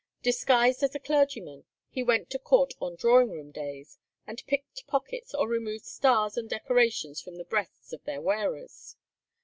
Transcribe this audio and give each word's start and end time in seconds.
Disguised 0.23 0.81
as 0.81 0.95
a 0.95 0.99
clergyman, 0.99 1.65
he 1.87 2.01
went 2.01 2.31
to 2.31 2.39
court 2.39 2.73
on 2.81 2.95
drawing 2.95 3.29
room 3.29 3.51
days, 3.51 3.99
and 4.25 4.43
picked 4.47 4.87
pockets 4.87 5.35
or 5.35 5.47
removed 5.47 5.85
stars 5.85 6.37
and 6.37 6.49
decorations 6.49 7.21
from 7.21 7.35
the 7.35 7.45
breasts 7.45 7.93
of 7.93 8.03
their 8.05 8.19
wearers. 8.19 8.95